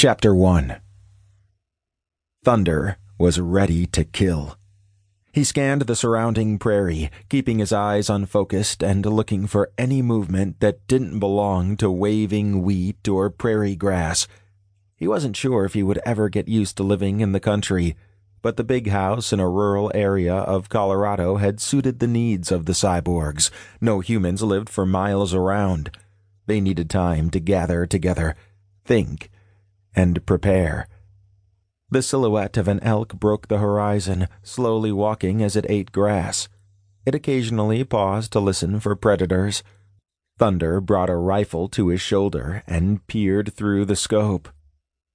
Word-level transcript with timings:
Chapter 0.00 0.34
1 0.34 0.80
Thunder 2.42 2.96
was 3.18 3.38
ready 3.38 3.84
to 3.88 4.02
kill. 4.02 4.56
He 5.30 5.44
scanned 5.44 5.82
the 5.82 5.94
surrounding 5.94 6.58
prairie, 6.58 7.10
keeping 7.28 7.58
his 7.58 7.70
eyes 7.70 8.08
unfocused 8.08 8.82
and 8.82 9.04
looking 9.04 9.46
for 9.46 9.70
any 9.76 10.00
movement 10.00 10.60
that 10.60 10.86
didn't 10.86 11.18
belong 11.18 11.76
to 11.76 11.90
waving 11.90 12.62
wheat 12.62 13.06
or 13.08 13.28
prairie 13.28 13.76
grass. 13.76 14.26
He 14.96 15.06
wasn't 15.06 15.36
sure 15.36 15.66
if 15.66 15.74
he 15.74 15.82
would 15.82 16.00
ever 16.06 16.30
get 16.30 16.48
used 16.48 16.78
to 16.78 16.82
living 16.82 17.20
in 17.20 17.32
the 17.32 17.38
country, 17.38 17.94
but 18.40 18.56
the 18.56 18.64
big 18.64 18.88
house 18.88 19.34
in 19.34 19.38
a 19.38 19.50
rural 19.50 19.92
area 19.94 20.34
of 20.34 20.70
Colorado 20.70 21.36
had 21.36 21.60
suited 21.60 21.98
the 21.98 22.06
needs 22.06 22.50
of 22.50 22.64
the 22.64 22.72
cyborgs. 22.72 23.50
No 23.82 24.00
humans 24.00 24.42
lived 24.42 24.70
for 24.70 24.86
miles 24.86 25.34
around. 25.34 25.90
They 26.46 26.58
needed 26.58 26.88
time 26.88 27.28
to 27.32 27.38
gather 27.38 27.84
together, 27.84 28.34
think, 28.82 29.28
and 29.94 30.24
prepare. 30.26 30.86
The 31.90 32.02
silhouette 32.02 32.56
of 32.56 32.68
an 32.68 32.80
elk 32.80 33.14
broke 33.14 33.48
the 33.48 33.58
horizon, 33.58 34.28
slowly 34.42 34.92
walking 34.92 35.42
as 35.42 35.56
it 35.56 35.66
ate 35.68 35.90
grass. 35.90 36.48
It 37.04 37.14
occasionally 37.14 37.82
paused 37.82 38.32
to 38.32 38.40
listen 38.40 38.78
for 38.78 38.94
predators. 38.94 39.62
Thunder 40.38 40.80
brought 40.80 41.10
a 41.10 41.16
rifle 41.16 41.68
to 41.68 41.88
his 41.88 42.00
shoulder 42.00 42.62
and 42.66 43.06
peered 43.06 43.52
through 43.54 43.86
the 43.86 43.96
scope. 43.96 44.48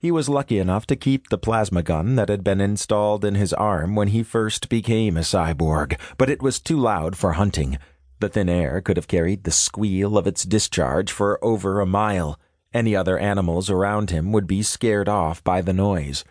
He 0.00 0.12
was 0.12 0.28
lucky 0.28 0.58
enough 0.58 0.86
to 0.86 0.96
keep 0.96 1.28
the 1.28 1.38
plasma 1.38 1.82
gun 1.82 2.14
that 2.14 2.28
had 2.28 2.44
been 2.44 2.60
installed 2.60 3.24
in 3.24 3.34
his 3.34 3.52
arm 3.52 3.96
when 3.96 4.08
he 4.08 4.22
first 4.22 4.68
became 4.68 5.16
a 5.16 5.22
cyborg, 5.22 5.98
but 6.18 6.30
it 6.30 6.40
was 6.40 6.60
too 6.60 6.78
loud 6.78 7.16
for 7.16 7.32
hunting. 7.32 7.78
The 8.20 8.28
thin 8.28 8.48
air 8.48 8.80
could 8.80 8.96
have 8.96 9.08
carried 9.08 9.42
the 9.42 9.50
squeal 9.50 10.16
of 10.16 10.26
its 10.26 10.44
discharge 10.44 11.10
for 11.10 11.42
over 11.42 11.80
a 11.80 11.86
mile. 11.86 12.38
Any 12.72 12.94
other 12.94 13.18
animals 13.18 13.70
around 13.70 14.10
him 14.10 14.30
would 14.32 14.46
be 14.46 14.62
scared 14.62 15.08
off 15.08 15.42
by 15.42 15.62
the 15.62 15.72
noise. 15.72 16.24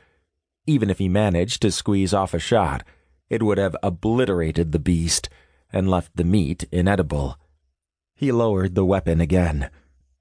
Even 0.67 0.89
if 0.89 0.99
he 0.99 1.09
managed 1.09 1.61
to 1.63 1.71
squeeze 1.71 2.13
off 2.13 2.33
a 2.33 2.39
shot, 2.39 2.83
it 3.27 3.41
would 3.41 3.57
have 3.57 3.75
obliterated 3.81 4.71
the 4.71 4.79
beast 4.79 5.29
and 5.73 5.89
left 5.89 6.15
the 6.15 6.23
meat 6.23 6.65
inedible. 6.71 7.37
He 8.13 8.31
lowered 8.31 8.75
the 8.75 8.85
weapon 8.85 9.19
again. 9.19 9.71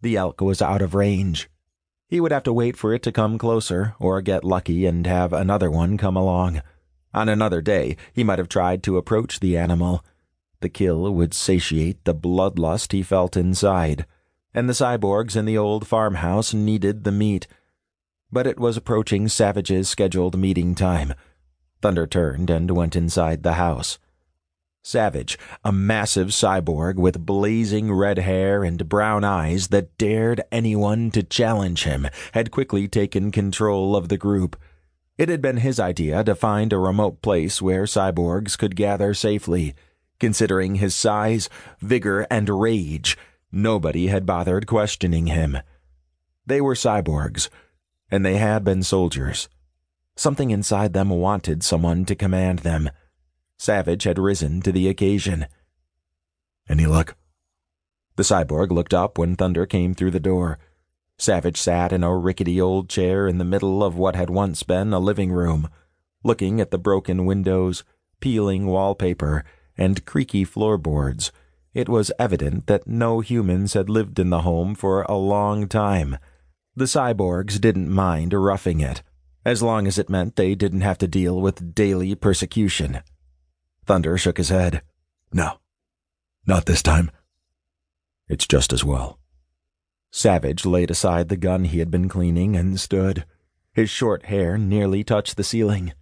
The 0.00 0.16
elk 0.16 0.40
was 0.40 0.62
out 0.62 0.80
of 0.80 0.94
range. 0.94 1.50
He 2.08 2.20
would 2.20 2.32
have 2.32 2.44
to 2.44 2.52
wait 2.52 2.76
for 2.76 2.94
it 2.94 3.02
to 3.02 3.12
come 3.12 3.36
closer, 3.36 3.94
or 3.98 4.22
get 4.22 4.44
lucky 4.44 4.86
and 4.86 5.06
have 5.06 5.32
another 5.32 5.70
one 5.70 5.98
come 5.98 6.16
along. 6.16 6.62
On 7.12 7.28
another 7.28 7.60
day, 7.60 7.96
he 8.12 8.24
might 8.24 8.38
have 8.38 8.48
tried 8.48 8.82
to 8.84 8.96
approach 8.96 9.40
the 9.40 9.56
animal. 9.56 10.04
The 10.60 10.68
kill 10.68 11.12
would 11.12 11.34
satiate 11.34 12.04
the 12.04 12.14
bloodlust 12.14 12.92
he 12.92 13.02
felt 13.02 13.36
inside 13.36 14.06
and 14.56 14.70
the 14.70 14.72
cyborgs 14.72 15.36
in 15.36 15.44
the 15.44 15.58
old 15.58 15.86
farmhouse 15.86 16.54
needed 16.54 17.04
the 17.04 17.12
meat. 17.12 17.46
But 18.32 18.46
it 18.46 18.58
was 18.58 18.78
approaching 18.78 19.28
Savage's 19.28 19.88
scheduled 19.88 20.36
meeting 20.36 20.74
time. 20.74 21.12
Thunder 21.82 22.06
turned 22.06 22.48
and 22.48 22.70
went 22.70 22.96
inside 22.96 23.42
the 23.42 23.52
house. 23.52 23.98
Savage, 24.82 25.38
a 25.62 25.72
massive 25.72 26.28
cyborg 26.28 26.94
with 26.94 27.26
blazing 27.26 27.92
red 27.92 28.18
hair 28.18 28.64
and 28.64 28.88
brown 28.88 29.24
eyes 29.24 29.68
that 29.68 29.98
dared 29.98 30.40
anyone 30.50 31.10
to 31.10 31.22
challenge 31.22 31.82
him, 31.82 32.08
had 32.32 32.50
quickly 32.50 32.88
taken 32.88 33.30
control 33.30 33.94
of 33.94 34.08
the 34.08 34.16
group. 34.16 34.56
It 35.18 35.28
had 35.28 35.42
been 35.42 35.58
his 35.58 35.78
idea 35.78 36.24
to 36.24 36.34
find 36.34 36.72
a 36.72 36.78
remote 36.78 37.20
place 37.20 37.60
where 37.60 37.84
cyborgs 37.84 38.56
could 38.56 38.74
gather 38.74 39.12
safely. 39.12 39.74
Considering 40.18 40.76
his 40.76 40.94
size, 40.94 41.50
vigor, 41.80 42.26
and 42.30 42.48
rage, 42.48 43.18
Nobody 43.56 44.08
had 44.08 44.26
bothered 44.26 44.66
questioning 44.66 45.28
him. 45.28 45.56
They 46.44 46.60
were 46.60 46.74
cyborgs, 46.74 47.48
and 48.10 48.22
they 48.22 48.36
had 48.36 48.64
been 48.64 48.82
soldiers. 48.82 49.48
Something 50.14 50.50
inside 50.50 50.92
them 50.92 51.08
wanted 51.08 51.64
someone 51.64 52.04
to 52.04 52.14
command 52.14 52.58
them. 52.58 52.90
Savage 53.56 54.02
had 54.02 54.18
risen 54.18 54.60
to 54.60 54.72
the 54.72 54.90
occasion. 54.90 55.46
Any 56.68 56.84
luck? 56.84 57.16
The 58.16 58.24
cyborg 58.24 58.72
looked 58.72 58.92
up 58.92 59.16
when 59.16 59.36
Thunder 59.36 59.64
came 59.64 59.94
through 59.94 60.10
the 60.10 60.20
door. 60.20 60.58
Savage 61.16 61.56
sat 61.56 61.94
in 61.94 62.04
a 62.04 62.14
rickety 62.14 62.60
old 62.60 62.90
chair 62.90 63.26
in 63.26 63.38
the 63.38 63.42
middle 63.42 63.82
of 63.82 63.96
what 63.96 64.16
had 64.16 64.28
once 64.28 64.64
been 64.64 64.92
a 64.92 64.98
living 64.98 65.32
room, 65.32 65.70
looking 66.22 66.60
at 66.60 66.70
the 66.70 66.78
broken 66.78 67.24
windows, 67.24 67.84
peeling 68.20 68.66
wallpaper, 68.66 69.46
and 69.78 70.04
creaky 70.04 70.44
floorboards 70.44 71.32
it 71.76 71.90
was 71.90 72.10
evident 72.18 72.66
that 72.68 72.88
no 72.88 73.20
humans 73.20 73.74
had 73.74 73.90
lived 73.90 74.18
in 74.18 74.30
the 74.30 74.40
home 74.40 74.74
for 74.74 75.02
a 75.02 75.14
long 75.14 75.68
time. 75.68 76.16
The 76.74 76.86
cyborgs 76.86 77.60
didn't 77.60 77.90
mind 77.90 78.32
roughing 78.32 78.80
it, 78.80 79.02
as 79.44 79.62
long 79.62 79.86
as 79.86 79.98
it 79.98 80.08
meant 80.08 80.36
they 80.36 80.54
didn't 80.54 80.80
have 80.80 80.96
to 80.96 81.06
deal 81.06 81.38
with 81.38 81.74
daily 81.74 82.14
persecution. 82.14 83.02
Thunder 83.84 84.16
shook 84.16 84.38
his 84.38 84.48
head. 84.48 84.80
No, 85.34 85.58
not 86.46 86.64
this 86.64 86.80
time. 86.82 87.10
It's 88.26 88.46
just 88.46 88.72
as 88.72 88.82
well. 88.82 89.18
Savage 90.10 90.64
laid 90.64 90.90
aside 90.90 91.28
the 91.28 91.36
gun 91.36 91.64
he 91.64 91.80
had 91.80 91.90
been 91.90 92.08
cleaning 92.08 92.56
and 92.56 92.80
stood. 92.80 93.26
His 93.74 93.90
short 93.90 94.24
hair 94.24 94.56
nearly 94.56 95.04
touched 95.04 95.36
the 95.36 95.44
ceiling. 95.44 95.92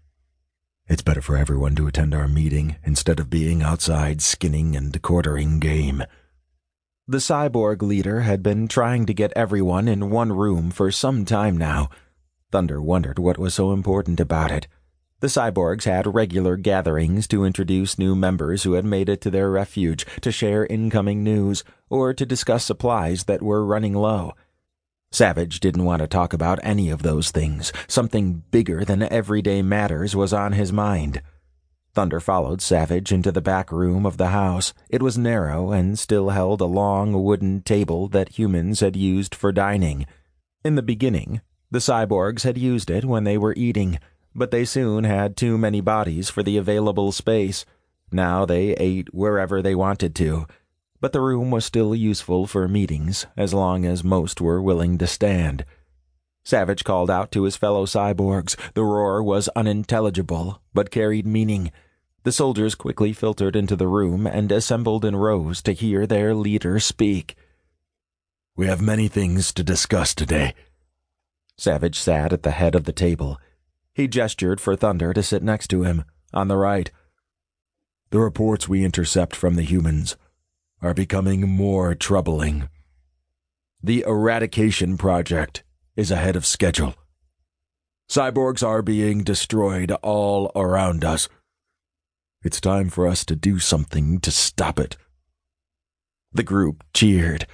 It's 0.87 1.01
better 1.01 1.23
for 1.23 1.39
everyone 1.39 1.75
to 1.77 1.87
attend 1.87 2.15
our 2.15 2.29
meeting 2.29 2.77
instead 2.85 3.19
of 3.19 3.31
being 3.31 3.63
outside 3.63 4.21
skinning 4.21 4.77
and 4.77 5.01
quartering 5.01 5.59
game. 5.59 6.05
The 7.09 7.19
cyborg 7.19 7.81
leader 7.81 8.21
had 8.21 8.43
been 8.43 8.69
trying 8.69 9.07
to 9.07 9.15
get 9.15 9.33
everyone 9.35 9.89
in 9.89 10.11
one 10.11 10.33
room 10.33 10.71
for 10.71 10.91
some 10.91 11.25
time 11.25 11.57
now. 11.57 11.89
Thunder 12.53 12.83
wondered 12.83 13.19
what 13.19 13.39
was 13.39 13.55
so 13.55 13.73
important 13.73 14.21
about 14.21 14.51
it. 14.51 14.67
The 15.21 15.29
cyborgs 15.29 15.85
had 15.85 16.15
regular 16.15 16.59
gatherings 16.59 17.27
to 17.29 17.45
introduce 17.45 17.99
new 17.99 18.15
members 18.15 18.65
who 18.65 18.75
had 18.75 18.85
made 18.85 19.09
it 19.09 19.23
to 19.23 19.31
their 19.31 19.51
refuge, 19.51 20.05
to 20.21 20.31
share 20.31 20.67
incoming 20.67 21.25
news, 21.25 21.65
or 21.89 22.13
to 22.13 22.27
discuss 22.27 22.63
supplies 22.63 23.25
that 23.25 23.41
were 23.41 23.65
running 23.65 23.95
low. 23.95 24.35
Savage 25.15 25.61
didn't 25.61 25.85
want 25.85 26.03
to 26.03 26.09
talk 26.09 26.33
about 26.33 26.59
any 26.65 26.91
of 26.91 27.03
those 27.03 27.31
things. 27.31 27.73
Something 27.87 28.43
bigger 28.51 28.85
than 28.85 29.01
everyday 29.01 29.63
matters 29.63 30.17
was 30.17 30.33
on 30.33 30.55
his 30.55 30.73
mind. 30.73 31.23
Thunder 31.93 32.19
followed 32.19 32.61
Savage 32.61 33.13
into 33.13 33.31
the 33.31 33.41
back 33.41 33.71
room 33.71 34.07
of 34.07 34.17
the 34.17 34.31
house. 34.31 34.75
It 34.91 35.03
was 35.03 35.17
narrow 35.17 35.71
and 35.71 35.97
still 35.97 36.31
held 36.31 36.61
a 36.61 36.65
long 36.65 37.23
wooden 37.23 37.63
table 37.63 38.09
that 38.09 38.41
humans 38.41 38.81
had 38.81 38.97
used 38.97 39.37
for 39.37 39.53
dining. 39.53 40.07
In 40.65 40.75
the 40.75 40.83
beginning, 40.83 41.43
the 41.71 41.79
cyborgs 41.79 42.43
had 42.43 42.59
used 42.59 42.91
it 42.91 43.05
when 43.05 43.23
they 43.23 43.39
were 43.39 43.55
eating, 43.57 44.01
but 44.35 44.51
they 44.51 44.65
soon 44.65 45.05
had 45.05 45.37
too 45.37 45.57
many 45.57 45.81
bodies 45.81 46.29
for 46.29 46.43
the 46.43 46.57
available 46.57 47.13
space. 47.13 47.65
Now 48.11 48.45
they 48.45 48.73
ate 48.73 49.15
wherever 49.15 49.63
they 49.63 49.77
wanted 49.77 50.17
to 50.17 50.49
but 51.05 51.13
the 51.13 51.21
room 51.21 51.51
was 51.51 51.67
still 51.67 51.95
useful 51.95 52.47
for 52.47 52.67
meetings 52.67 53.27
as 53.37 53.53
long 53.53 53.85
as 53.85 54.03
most 54.03 54.41
were 54.41 54.63
willing 54.63 54.97
to 54.97 55.07
stand. 55.07 55.63
Savage 56.47 56.83
called 56.83 57.11
out 57.11 57.31
to 57.31 57.43
his 57.43 57.59
fellow 57.59 57.85
cyborgs. 57.85 58.57
The 58.73 58.85
roar 58.85 59.23
was 59.23 59.51
unintelligible, 59.55 60.63
but 60.73 60.91
carried 60.91 61.27
meaning. 61.27 61.71
The 62.23 62.33
soldiers 62.33 62.75
quickly 62.75 63.13
filtered 63.13 63.55
into 63.55 63.77
the 63.77 63.87
room 63.87 64.27
and 64.27 64.51
assembled 64.51 65.05
in 65.05 65.15
rows 65.15 65.61
to 65.65 65.73
hear 65.73 66.07
their 66.07 66.35
leader 66.35 66.81
speak. 66.81 67.37
We 68.57 68.67
have 68.69 68.81
many 68.81 69.09
things 69.09 69.53
to 69.53 69.63
discuss 69.63 70.15
today. 70.15 70.55
Savage 71.59 71.99
sat 71.99 72.33
at 72.33 72.45
the 72.45 72.53
head 72.53 72.75
of 72.75 72.85
the 72.85 72.93
table. 72.93 73.39
He 73.93 74.09
gestured 74.09 74.59
for 74.59 74.75
Thunder 74.75 75.13
to 75.13 75.23
sit 75.23 75.43
next 75.43 75.69
to 75.69 75.83
him, 75.83 76.07
on 76.33 76.49
the 76.49 76.57
right. 76.57 76.91
The 78.09 78.21
reports 78.21 78.71
we 78.71 78.87
intercept 78.87 79.37
from 79.37 79.57
the 79.57 79.65
humans 79.65 80.17
are 80.85 80.95
becoming 80.95 81.49
more 81.49 81.95
troubling. 81.95 82.69
The 83.83 84.05
eradication 84.07 84.99
project 84.99 85.63
is 85.97 86.11
ahead 86.11 86.37
of 86.37 86.47
schedule. 86.47 86.95
Cyborgs 88.11 88.63
are 88.63 88.83
being 88.83 89.25
destroyed 89.25 89.91
all 90.03 90.53
around 90.55 91.05
us. 91.05 91.29
It's 92.43 92.61
time 92.61 92.91
for 92.91 93.07
us 93.07 93.25
to 93.25 93.35
do 93.35 93.59
something 93.59 94.21
to 94.21 94.31
stop 94.31 94.79
it. 94.79 94.97
The 96.33 96.43
group 96.43 96.85
cheered. 96.93 97.47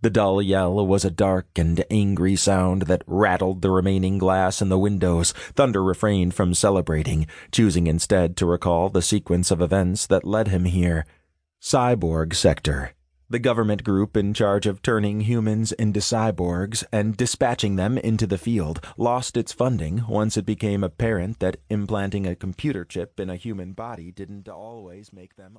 The 0.00 0.10
dull 0.10 0.40
yell 0.40 0.86
was 0.86 1.04
a 1.04 1.10
dark 1.10 1.46
and 1.56 1.84
angry 1.90 2.36
sound 2.36 2.82
that 2.82 3.04
rattled 3.06 3.62
the 3.62 3.70
remaining 3.70 4.18
glass 4.18 4.62
in 4.62 4.68
the 4.68 4.78
windows. 4.78 5.32
Thunder 5.54 5.82
refrained 5.82 6.34
from 6.34 6.54
celebrating, 6.54 7.26
choosing 7.52 7.86
instead 7.86 8.36
to 8.36 8.46
recall 8.46 8.88
the 8.88 9.02
sequence 9.02 9.50
of 9.50 9.60
events 9.60 10.06
that 10.06 10.24
led 10.24 10.48
him 10.48 10.64
here. 10.64 11.04
Cyborg 11.64 12.34
Sector, 12.34 12.92
the 13.30 13.38
government 13.38 13.84
group 13.84 14.18
in 14.18 14.34
charge 14.34 14.66
of 14.66 14.82
turning 14.82 15.20
humans 15.20 15.72
into 15.72 16.00
cyborgs 16.00 16.84
and 16.92 17.16
dispatching 17.16 17.76
them 17.76 17.96
into 17.96 18.26
the 18.26 18.36
field, 18.36 18.84
lost 18.98 19.34
its 19.34 19.50
funding 19.50 20.04
once 20.06 20.36
it 20.36 20.44
became 20.44 20.84
apparent 20.84 21.40
that 21.40 21.56
implanting 21.70 22.26
a 22.26 22.36
computer 22.36 22.84
chip 22.84 23.18
in 23.18 23.30
a 23.30 23.36
human 23.36 23.72
body 23.72 24.12
didn't 24.12 24.46
always 24.46 25.10
make 25.10 25.36
them. 25.36 25.56